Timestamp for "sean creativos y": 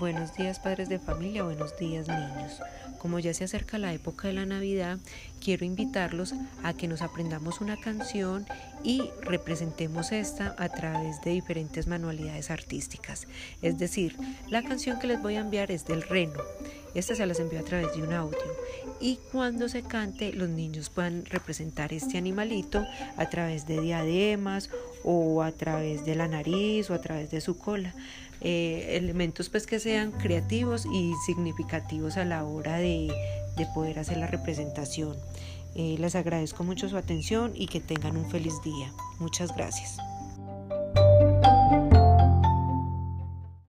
29.78-31.12